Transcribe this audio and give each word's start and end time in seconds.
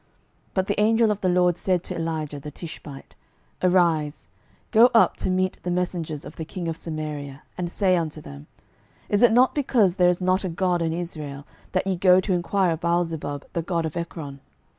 12:001:003 0.01 0.09
But 0.55 0.65
the 0.67 0.79
angel 0.81 1.11
of 1.11 1.21
the 1.21 1.29
LORD 1.29 1.57
said 1.59 1.83
to 1.83 1.95
Elijah 1.95 2.39
the 2.39 2.49
Tishbite, 2.49 3.13
Arise, 3.61 4.29
go 4.71 4.89
up 4.95 5.15
to 5.17 5.29
meet 5.29 5.61
the 5.61 5.69
messengers 5.69 6.25
of 6.25 6.37
the 6.37 6.43
king 6.43 6.67
of 6.67 6.75
Samaria, 6.75 7.43
and 7.55 7.71
say 7.71 7.95
unto 7.95 8.19
them, 8.19 8.47
Is 9.09 9.21
it 9.21 9.31
not 9.31 9.53
because 9.53 9.97
there 9.97 10.09
is 10.09 10.19
not 10.19 10.43
a 10.43 10.49
God 10.49 10.81
in 10.81 10.91
Israel, 10.91 11.45
that 11.73 11.85
ye 11.85 11.97
go 11.97 12.19
to 12.19 12.33
enquire 12.33 12.71
of 12.71 12.79
Baalzebub 12.81 13.43
the 13.53 13.61
god 13.61 13.85
of 13.85 13.95
Ekron? 13.95 14.39